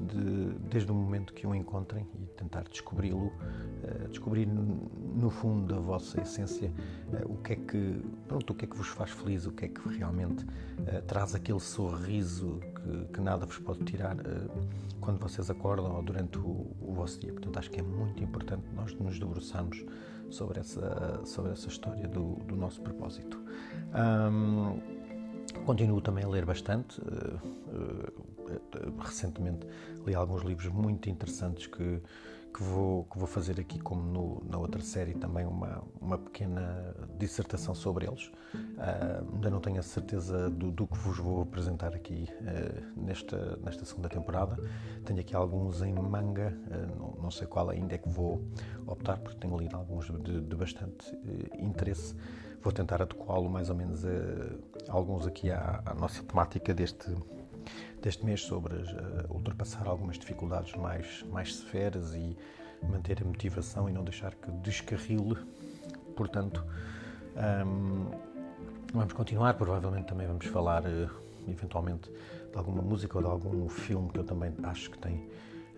desde 0.69 0.91
o 0.91 0.95
momento 0.95 1.33
que 1.33 1.47
o 1.47 1.55
encontrem 1.55 2.07
e 2.15 2.25
tentar 2.37 2.63
descobri-lo, 2.63 3.27
uh, 3.27 4.07
descobrir 4.09 4.45
no 4.45 5.29
fundo 5.29 5.73
da 5.73 5.79
vossa 5.79 6.21
essência 6.21 6.71
uh, 7.13 7.31
o 7.31 7.37
que 7.37 7.53
é 7.53 7.55
que 7.55 8.01
pronto, 8.27 8.51
o 8.51 8.55
que 8.55 8.65
é 8.65 8.67
que 8.67 8.75
vos 8.75 8.87
faz 8.87 9.11
feliz, 9.11 9.45
o 9.45 9.51
que 9.51 9.65
é 9.65 9.67
que 9.67 9.89
realmente 9.89 10.45
traz 11.07 11.33
aquele 11.33 11.59
sorriso 11.59 12.59
que, 12.75 13.13
que, 13.13 13.21
nada 13.21 13.45
vos 13.45 13.57
pode 13.59 13.83
tirar 13.83 14.17
quando 14.99 15.19
vocês 15.19 15.49
acordam 15.49 15.95
ou 15.95 16.01
durante 16.01 16.37
o, 16.37 16.67
o 16.81 16.93
vosso 16.93 17.19
dia. 17.19 17.31
Portanto, 17.31 17.57
acho 17.57 17.71
que 17.71 17.79
é 17.79 17.83
muito 17.83 18.23
importante 18.23 18.63
nós 18.75 18.93
nos 18.95 19.19
debruçarmos 19.19 19.83
sobre 20.29 20.59
essa, 20.59 21.21
sobre 21.25 21.51
essa 21.51 21.67
história 21.67 22.07
do, 22.07 22.35
do 22.47 22.55
nosso 22.55 22.81
propósito. 22.81 23.39
Um, 23.93 25.02
continuo 25.65 26.01
também 26.01 26.23
a 26.23 26.27
ler 26.27 26.45
bastante. 26.45 26.99
Uh, 27.01 27.39
uh, 27.69 28.99
recentemente 28.99 29.65
li 30.05 30.13
alguns 30.13 30.43
livros 30.43 30.67
muito 30.67 31.09
interessantes 31.09 31.67
que 31.67 32.01
que 32.53 32.61
vou, 32.61 33.05
que 33.05 33.17
vou 33.17 33.27
fazer 33.27 33.59
aqui, 33.59 33.79
como 33.79 34.03
no, 34.03 34.43
na 34.47 34.59
outra 34.59 34.79
série, 34.79 35.15
também 35.15 35.43
uma, 35.43 35.83
uma 35.99 36.19
pequena 36.19 36.95
dissertação 37.17 37.73
sobre 37.73 38.05
eles. 38.05 38.27
Uh, 38.53 39.33
ainda 39.33 39.49
não 39.49 39.59
tenho 39.59 39.79
a 39.79 39.81
certeza 39.81 40.51
do, 40.51 40.69
do, 40.69 40.85
que 40.85 40.95
vos 40.99 41.17
vou 41.17 41.41
apresentar 41.41 41.95
aqui 41.95 42.29
nesta, 42.95 43.57
nesta 43.57 43.83
segunda 43.85 44.07
temporada. 44.07 44.55
Tenho 45.03 45.19
aqui 45.19 45.35
alguns 45.35 45.81
em 45.81 45.93
manga, 45.93 46.55
não, 46.95 47.23
não, 47.23 47.31
sei 47.31 47.47
qual 47.47 47.71
ainda 47.71 47.95
é 47.95 47.97
que 47.97 48.07
vou 48.07 48.39
optar, 48.85 49.17
porque 49.17 49.39
tenho 49.39 49.57
lido 49.57 49.75
alguns 49.75 50.05
de, 50.05 50.41
de 50.41 50.55
bastante 50.55 51.11
interesse. 51.57 52.15
Vou 52.61 52.71
tentar 52.71 53.01
adequá-lo 53.01 53.49
mais 53.49 53.69
ou 53.69 53.75
menos 53.75 54.05
a 54.05 54.72
alguns 54.87 55.25
aqui 55.25 55.51
à, 55.51 55.81
à 55.85 55.93
nossa 55.93 56.23
temática 56.23 56.73
deste 56.73 57.13
deste 58.03 58.25
mês 58.25 58.41
sobre 58.41 58.75
uh, 58.75 59.33
ultrapassar 59.33 59.87
algumas 59.87 60.17
dificuldades 60.17 60.73
mais, 60.75 61.23
mais 61.31 61.55
severas 61.55 62.13
e 62.13 62.35
manter 62.89 63.21
a 63.21 63.25
motivação 63.25 63.89
e 63.89 63.93
não 63.93 64.03
deixar 64.03 64.35
que 64.35 64.51
descarrile. 64.51 65.37
Portanto, 66.13 66.65
um, 67.65 68.11
vamos 68.93 69.13
continuar. 69.13 69.53
Provavelmente 69.53 70.07
também 70.07 70.27
vamos 70.27 70.45
falar, 70.47 70.83
uh, 70.83 71.09
eventualmente, 71.47 72.11
de 72.11 72.57
alguma 72.57 72.81
música 72.81 73.17
ou 73.17 73.23
de 73.23 73.29
algum 73.29 73.69
filme 73.69 74.09
que 74.09 74.19
eu 74.19 74.25
também 74.25 74.53
acho 74.63 74.91
que 74.91 74.97
tem 74.97 75.25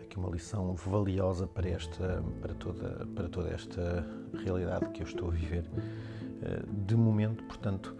aqui 0.03 0.17
uma 0.17 0.29
lição 0.31 0.73
valiosa 0.73 1.45
para, 1.45 1.69
esta, 1.69 2.23
para, 2.41 2.55
toda, 2.55 3.05
para 3.15 3.29
toda 3.29 3.49
esta 3.49 4.03
realidade 4.43 4.89
que 4.89 5.03
eu 5.03 5.05
estou 5.05 5.27
a 5.27 5.31
viver 5.31 5.63
uh, 5.63 6.73
de 6.85 6.95
momento. 6.95 7.43
Portanto, 7.43 7.95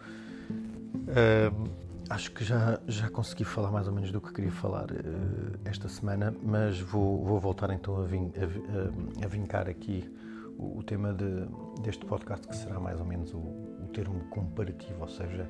Acho 2.09 2.31
que 2.31 2.43
já, 2.43 2.79
já 2.87 3.09
consegui 3.09 3.43
falar 3.43 3.71
mais 3.71 3.87
ou 3.87 3.93
menos 3.93 4.11
do 4.11 4.21
que 4.21 4.31
queria 4.31 4.51
falar 4.51 4.91
uh, 4.91 5.59
esta 5.65 5.89
semana, 5.89 6.35
mas 6.43 6.79
vou, 6.79 7.23
vou 7.25 7.39
voltar 7.39 7.71
então 7.71 7.99
a, 7.99 8.05
vin, 8.05 8.31
a, 8.37 9.25
a, 9.25 9.27
vincar 9.27 9.67
aqui 9.67 10.07
o, 10.55 10.77
o 10.77 10.83
tema 10.83 11.13
de, 11.13 11.47
deste 11.81 12.05
podcast, 12.05 12.47
que 12.47 12.55
será 12.55 12.79
mais 12.79 12.99
ou 12.99 13.05
menos 13.07 13.33
o, 13.33 13.39
o 13.39 13.89
termo 13.91 14.19
comparativo, 14.25 15.01
ou 15.01 15.07
seja, 15.07 15.49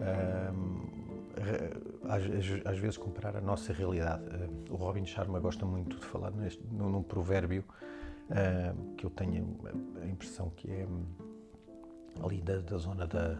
uh, 0.00 0.90
às, 2.08 2.22
às, 2.64 2.78
vezes 2.78 2.96
comparar 2.96 3.36
a 3.36 3.40
nossa 3.42 3.70
realidade. 3.70 4.22
Uh, 4.24 4.72
o 4.72 4.76
Robin 4.76 5.04
Sharma 5.04 5.38
gosta 5.38 5.66
muito 5.66 5.98
de 5.98 6.06
falar 6.06 6.30
neste, 6.30 6.64
num, 6.72 6.88
num 6.88 7.02
provérbio 7.02 7.62
que 8.96 9.04
eu 9.04 9.10
tenho 9.10 9.58
a 10.00 10.06
impressão 10.06 10.50
que 10.50 10.70
é 10.70 10.86
ali 12.22 12.40
da, 12.40 12.58
da 12.58 12.76
zona 12.78 13.06
da, 13.06 13.38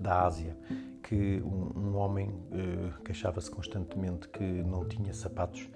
da 0.00 0.22
Ásia, 0.24 0.56
que 1.02 1.40
um, 1.42 1.78
um 1.78 1.96
homem 1.96 2.28
uh, 2.28 3.02
queixava-se 3.04 3.50
constantemente 3.50 4.28
que 4.28 4.42
não 4.42 4.84
tinha 4.84 5.12
sapatos 5.12 5.68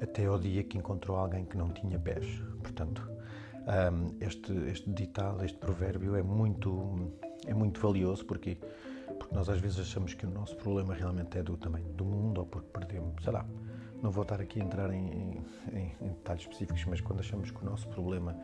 até 0.00 0.26
ao 0.26 0.38
dia 0.38 0.62
que 0.62 0.78
encontrou 0.78 1.16
alguém 1.16 1.44
que 1.44 1.56
não 1.56 1.70
tinha 1.70 1.98
pés. 1.98 2.26
Portanto, 2.62 3.08
um, 3.68 4.16
este, 4.20 4.52
este 4.70 4.90
ditado, 4.90 5.44
este 5.44 5.58
provérbio 5.58 6.14
é 6.16 6.22
muito, 6.22 7.12
é 7.46 7.54
muito 7.54 7.80
valioso 7.80 8.24
porque, 8.24 8.58
porque 9.18 9.34
nós 9.34 9.48
às 9.48 9.58
vezes 9.58 9.78
achamos 9.80 10.14
que 10.14 10.26
o 10.26 10.30
nosso 10.30 10.56
problema 10.56 10.94
realmente 10.94 11.38
é 11.38 11.42
do 11.42 11.56
tamanho 11.56 11.92
do 11.92 12.04
mundo 12.04 12.38
ou 12.38 12.46
porque 12.46 12.68
perdemos, 12.72 13.22
sei 13.22 13.32
lá, 13.32 13.46
não 14.02 14.10
vou 14.10 14.22
estar 14.22 14.40
aqui 14.40 14.60
a 14.60 14.64
entrar 14.64 14.92
em, 14.92 15.42
em, 15.72 15.92
em, 16.00 16.08
detalhes 16.08 16.42
específicos, 16.42 16.84
mas 16.86 17.00
quando 17.00 17.20
achamos 17.20 17.50
que 17.50 17.62
o 17.62 17.64
nosso 17.64 17.88
problema 17.88 18.36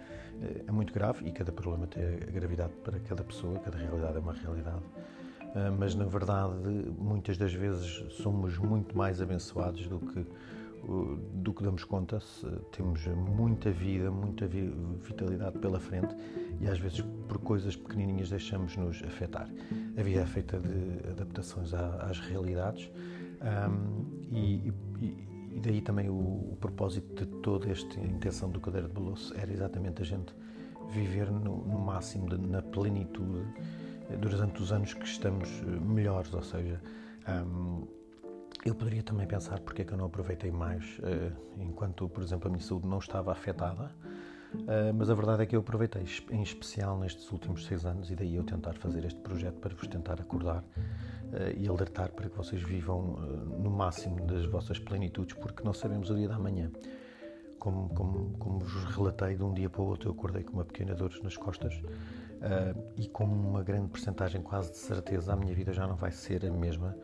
eh, 0.43 0.65
é 0.67 0.73
muito 0.73 0.93
grave, 0.93 1.27
e 1.27 1.33
cada 1.33 1.53
problema 1.53 1.87
tem 1.87 2.03
a 2.03 2.31
gravidade 2.31 2.73
para 2.83 2.99
cada 3.01 3.23
pessoa, 3.23 3.59
cada 3.61 3.79
realidade 3.79 4.17
é 4.17 4.21
uma 4.21 4.33
realidade, 4.33 4.83
eh, 5.55 5.71
mas 5.71 5.95
na 5.95 6.05
verdade 6.05 6.55
muitas 6.99 7.39
das 7.39 7.53
vezes 7.53 8.05
somos 8.15 8.59
muito 8.59 8.97
mais 8.97 9.21
abençoados 9.21 9.87
do 9.87 10.01
que 10.01 10.27
do 10.87 11.53
que 11.53 11.63
damos 11.63 11.85
conta, 11.85 12.19
temos 12.71 13.07
muita 13.07 13.71
vida, 13.71 14.11
muita 14.11 14.47
vitalidade 14.47 15.59
pela 15.59 15.81
frente 15.81 16.15
e 16.61 16.69
às 16.69 16.79
vezes 16.79 17.01
por 17.27 17.39
coisas 17.39 17.75
pequenininhas 17.75 18.31
deixamos-nos 18.31 19.03
afetar. 19.03 19.49
A 19.97 20.03
vida 20.03 20.21
é 20.21 20.27
feita 20.27 20.59
de 20.59 21.09
adaptações 21.09 21.73
às 21.73 22.21
realidades 22.21 22.91
um, 23.71 24.05
e, 24.31 24.73
e, 25.01 25.34
e 25.55 25.61
daí 25.61 25.81
também 25.81 26.09
o, 26.11 26.15
o, 26.15 26.57
propósito 26.61 27.15
de 27.15 27.27
toda 27.41 27.71
esta 27.71 28.01
intenção 28.01 28.51
do 28.51 28.61
Cadeira 28.61 28.89
de 28.89 28.95
Balouço 28.95 29.33
era 29.37 29.53
exatamente 29.53 30.03
a 30.03 30.05
gente 30.05 30.35
viver 30.91 31.31
no, 31.31 31.65
no 31.65 31.79
máximo, 31.79 32.29
de, 32.29 32.37
na 32.37 32.61
plenitude, 32.61 33.47
durante 34.19 34.61
os 34.61 34.73
anos 34.73 34.93
que 34.93 35.05
estamos 35.05 35.49
eh, 35.49 35.65
melhores, 35.65 36.33
ou 36.35 36.43
seja, 36.43 36.81
um, 37.47 37.87
eu 38.65 38.75
poderia 38.75 39.03
também 39.03 39.27
pensar 39.27 39.61
porque 39.61 39.83
é 39.83 39.85
que 39.85 39.93
eu 39.93 39.99
não 39.99 40.07
aproveitei 40.07 40.51
mais 40.51 40.99
uh, 40.99 41.33
enquanto, 41.59 42.09
por 42.09 42.23
exemplo, 42.23 42.49
a 42.49 42.51
minha 42.51 42.63
saúde 42.63 42.87
não 42.87 42.99
estava 42.99 43.33
afetada, 43.33 43.91
uh, 44.55 44.95
mas 44.95 45.09
a 45.09 45.15
verdade 45.15 45.43
é 45.43 45.47
que 45.47 45.57
eu 45.57 45.61
aproveitei, 45.61 46.05
em 46.31 46.43
especial 46.43 46.99
nestes 46.99 47.31
últimos 47.31 47.65
seis 47.65 47.85
anos, 47.85 48.11
e 48.11 48.15
daí 48.15 48.35
eu 48.35 48.43
tentar 48.43 48.75
fazer 48.75 49.05
este 49.05 49.21
projeto 49.21 49.57
para 49.57 49.75
vos 49.75 49.87
tentar 49.87 50.21
acordar 50.21 50.65
e 51.57 51.69
alertar 51.69 52.13
para 52.13 52.29
que 52.29 52.37
vocês 52.37 52.63
vivam 52.63 53.15
uh, 53.15 53.63
no 53.63 53.71
máximo 53.71 54.25
das 54.27 54.45
vossas 54.47 54.79
plenitudes, 54.79 55.37
porque 55.37 55.63
não 55.65 55.73
sabemos 55.73 56.11
o 56.11 56.15
dia 56.15 56.29
da 56.29 56.39
manhã. 56.39 56.71
Como, 57.59 57.89
como, 57.91 58.31
como 58.39 58.59
vos 58.59 58.85
relatei, 58.95 59.37
de 59.37 59.43
um 59.43 59.55
dia 59.55 59.71
para 59.71 59.81
o 59.81 59.87
outro 59.87 60.11
eu 60.11 60.13
acordei 60.13 60.43
com 60.43 60.53
uma 60.53 60.65
pequena 60.65 60.95
dor 60.95 61.11
nas 61.23 61.37
costas 61.37 61.75
uh, 61.75 62.93
e 62.97 63.09
com 63.09 63.25
uma 63.25 63.63
grande 63.63 63.89
percentagem, 63.89 64.43
quase 64.43 64.71
de 64.71 64.79
certeza, 64.79 65.33
a 65.33 65.37
minha 65.37 65.55
vida 65.55 65.73
já 65.73 65.87
não 65.87 65.97
vai 65.97 66.13
ser 66.13 66.45
a 66.45 66.51
mesma. 66.51 66.97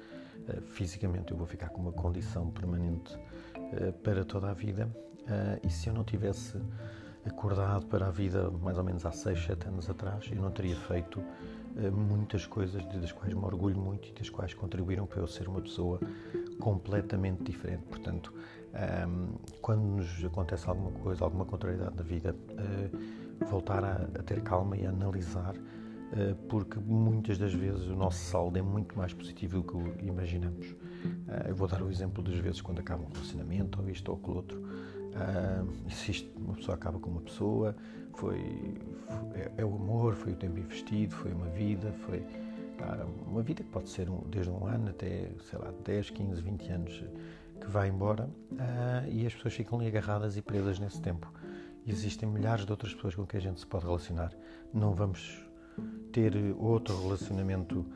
fisicamente 0.68 1.32
eu 1.32 1.36
vou 1.36 1.46
ficar 1.46 1.68
com 1.70 1.80
uma 1.80 1.92
condição 1.92 2.50
permanente 2.50 3.16
para 4.02 4.24
toda 4.24 4.50
a 4.50 4.54
vida 4.54 4.90
e 5.62 5.70
se 5.70 5.88
eu 5.88 5.94
não 5.94 6.02
tivesse 6.02 6.58
acordado 7.24 7.86
para 7.86 8.06
a 8.06 8.10
vida 8.10 8.50
mais 8.50 8.78
ou 8.78 8.84
menos 8.84 9.04
há 9.04 9.12
6, 9.12 9.44
7 9.44 9.68
anos 9.68 9.90
atrás, 9.90 10.28
eu 10.30 10.40
não 10.40 10.50
teria 10.50 10.76
feito 10.76 11.22
eh, 11.76 11.90
muitas 11.90 12.46
coisas 12.46 12.84
das 12.86 13.12
quais 13.12 13.34
me 13.34 13.44
orgulho 13.44 13.78
muito 13.78 14.08
e 14.08 14.12
das 14.12 14.28
quais 14.28 14.54
contribuíram 14.54 15.06
para 15.06 15.20
eu 15.20 15.26
ser 15.26 15.48
uma 15.48 15.60
pessoa 15.60 16.00
completamente 16.58 17.42
diferente. 17.44 17.84
Portanto, 17.84 18.32
ehm, 18.74 19.34
quando 19.60 19.82
nos 19.82 20.24
acontece 20.24 20.68
alguma 20.68 20.90
coisa, 20.92 21.24
alguma 21.24 21.44
contrariedade 21.44 21.96
na 21.96 22.02
vida, 22.02 22.34
eh, 22.58 23.44
voltar 23.46 23.84
a, 23.84 24.22
ter 24.22 24.42
calma 24.42 24.76
e 24.76 24.84
a 24.86 24.90
analisar, 24.90 25.54
eh, 26.12 26.34
porque 26.48 26.78
muitas 26.78 27.38
das 27.38 27.54
vezes 27.54 27.86
o 27.86 27.94
nosso 27.94 28.18
saldo 28.18 28.58
é 28.58 28.62
muito 28.62 28.96
mais 28.98 29.14
positivo 29.14 29.62
do 29.62 29.64
que 29.64 30.04
imaginamos. 30.04 30.74
Eu 31.48 31.54
vou 31.54 31.68
dar 31.68 31.80
o 31.82 31.90
exemplo 31.90 32.22
das 32.22 32.36
vezes 32.36 32.60
quando 32.60 32.80
acaba 32.80 33.02
um 33.02 33.08
relacionamento, 33.08 33.80
ou 33.80 33.88
isto 33.88 34.10
ou 34.10 34.18
aquilo 34.18 34.36
outro. 34.36 34.60
Uh, 35.10 35.90
se 35.90 36.10
isto, 36.12 36.38
uma 36.38 36.54
pessoa 36.54 36.76
acaba 36.76 36.98
com 36.98 37.10
uma 37.10 37.20
pessoa, 37.20 37.74
foi, 38.14 38.38
foi 39.30 39.40
é, 39.40 39.52
é, 39.58 39.64
o 39.64 39.74
amor, 39.74 40.14
foi 40.14 40.32
o 40.32 40.36
tempo 40.36 40.58
investido, 40.58 41.14
foi 41.14 41.32
uma 41.32 41.48
vida, 41.48 41.92
foi 42.06 42.24
ah, 42.80 43.06
uma 43.26 43.42
vida 43.42 43.62
que 43.62 43.70
pode 43.70 43.88
ser 43.88 44.08
um, 44.08 44.22
desde 44.28 44.50
um 44.50 44.66
ano 44.66 44.90
até, 44.90 45.30
sei 45.50 45.58
lá, 45.58 45.72
10, 45.84 46.10
15, 46.10 46.42
20 46.42 46.68
anos 46.70 47.04
que 47.60 47.66
vai 47.68 47.88
embora 47.88 48.28
ah, 48.58 49.04
e 49.08 49.26
as 49.26 49.34
pessoas 49.34 49.54
ficam 49.54 49.78
ali 49.78 49.88
agarradas 49.88 50.36
e 50.36 50.42
presas 50.42 50.78
nesse 50.78 51.00
tempo. 51.00 51.30
Existem 51.86 52.28
milhares 52.28 52.64
de 52.64 52.70
outras 52.70 52.94
pessoas 52.94 53.14
com 53.14 53.26
quem 53.26 53.38
a 53.38 53.42
gente 53.42 53.60
se 53.60 53.66
pode 53.66 53.84
relacionar. 53.84 54.32
Não 54.72 54.92
vamos 54.94 55.49
ter 56.12 56.34
outro 56.58 57.00
relacionamento 57.02 57.86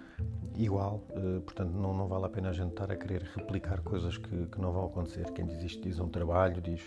igual, 0.56 1.04
uh, 1.10 1.40
portanto 1.40 1.72
não, 1.72 1.92
não 1.92 2.06
vale 2.06 2.26
a 2.26 2.28
pena 2.28 2.50
a 2.50 2.52
gente 2.52 2.70
estar 2.70 2.90
a 2.90 2.96
querer 2.96 3.22
replicar 3.34 3.80
coisas 3.80 4.16
que, 4.16 4.46
que 4.46 4.60
não 4.60 4.72
vão 4.72 4.86
acontecer. 4.86 5.30
Quem 5.32 5.46
diz 5.46 5.62
isto 5.62 5.82
diz 5.82 5.98
um 5.98 6.08
trabalho, 6.08 6.60
diz 6.60 6.82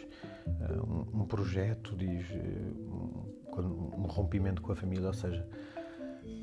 uh, 0.48 0.84
um, 0.84 1.22
um, 1.22 1.26
projeto, 1.26 1.96
diz 1.96 2.26
uh, 2.30 3.60
um, 3.60 4.04
um, 4.04 4.08
rompimento 4.08 4.62
com 4.62 4.72
a 4.72 4.76
família, 4.76 5.08
ou 5.08 5.14
seja, 5.14 5.46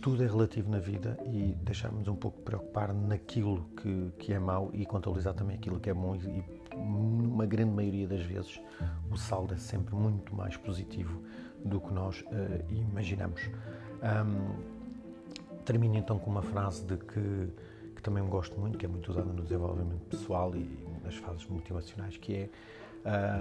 tudo 0.03 0.23
é 0.23 0.27
relativo 0.27 0.71
na 0.71 0.79
vida 0.79 1.17
e 1.25 1.55
deixarmos 1.63 2.09
um 2.09 2.17
pouco 2.17 2.43
preocupar 2.43 2.93
naquilo 2.93 3.65
que, 3.77 4.13
que 4.19 4.33
é 4.33 4.39
mau 4.39 4.71
e 4.73 4.85
contabilizar 4.85 5.35
também 5.35 5.57
aquilo 5.57 5.81
que 5.81 5.89
é 5.89 5.95
bom 5.95 6.15
e, 6.17 6.45
numa 6.77 7.47
grande 7.47 7.71
maioria 7.71 8.07
das 8.07 8.23
vezes 8.23 8.61
o 9.11 9.17
saldo 9.17 9.55
é 9.55 9.57
sempre 9.57 9.95
muito 9.95 10.35
mais 10.35 10.57
positivo 10.57 11.23
do 11.65 11.81
que 11.81 11.95
nós 11.95 12.23
imaginamos. 12.69 13.41
Um, 14.05 14.85
Termino 15.65 15.97
então 15.97 16.19
com 16.19 16.31
uma 16.31 16.43
frase 16.43 16.85
de 16.85 16.97
que, 16.99 17.49
que 17.97 18.03
também 18.03 18.23
gosto 18.29 18.59
muito, 18.61 18.77
que 18.77 18.85
é 18.85 18.89
muito 18.89 19.11
usada 19.11 19.33
no 19.33 19.43
desenvolvimento 19.43 20.05
pessoal 20.11 20.55
e 20.55 20.79
nas 21.03 21.17
fases 21.17 21.47
motivacionais, 21.47 22.19
que 22.19 22.35
é 22.35 22.51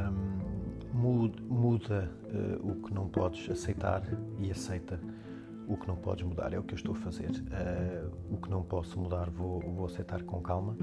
um, 0.10 0.98
muda, 0.98 1.41
muda 1.43 2.12
uh, 2.34 2.72
o 2.72 2.75
que 2.82 2.93
não 2.93 3.10
podes 3.10 3.50
aceitar 3.50 4.03
e 4.39 4.50
aceita 4.50 5.00
o 5.67 5.75
que 5.77 5.88
não 5.88 5.98
podes 5.98 6.25
mudar. 6.25 6.53
É 6.53 6.60
o 6.60 6.63
que 6.63 6.74
eu 6.74 6.77
estou 6.77 6.93
a 6.93 6.98
fazer. 6.98 7.29
Uh, 7.29 8.34
o 8.34 8.38
que 8.38 8.50
não 8.50 8.63
posso 8.63 8.98
mudar 8.98 9.29
vou, 9.29 9.60
vou 9.60 9.86
aceitar 9.86 10.24
com 10.24 10.41
calma, 10.41 10.77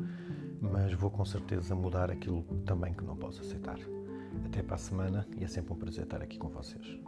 mas 0.61 0.93
vou 0.93 1.11
com 1.11 1.25
certeza 1.25 1.75
mudar 1.75 2.11
aquilo 2.11 2.43
também 2.67 2.93
que 2.93 3.05
não 3.05 3.17
posso 3.17 3.41
aceitar. 3.41 3.79
Até 4.45 4.63
para 4.63 4.75
a 4.75 4.79
semana 4.79 5.27
e 5.39 5.45
é 5.45 5.49
sempre 5.49 5.73
um 5.73 5.77
prazer 5.77 6.05
estar 6.05 6.23
aqui 6.23 6.39
com 6.39 6.49
vocês. 6.49 6.99